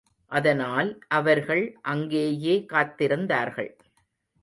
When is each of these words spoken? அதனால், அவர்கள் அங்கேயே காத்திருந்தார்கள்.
அதனால், 0.31 0.89
அவர்கள் 1.09 1.63
அங்கேயே 1.83 2.65
காத்திருந்தார்கள். 2.73 3.71